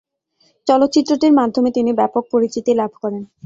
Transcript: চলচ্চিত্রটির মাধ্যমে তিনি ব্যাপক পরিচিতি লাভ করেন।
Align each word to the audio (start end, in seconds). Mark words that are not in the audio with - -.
চলচ্চিত্রটির 0.67 1.33
মাধ্যমে 1.33 1.69
তিনি 1.71 1.91
ব্যাপক 1.93 2.23
পরিচিতি 2.33 2.71
লাভ 2.73 2.91
করেন। 3.01 3.23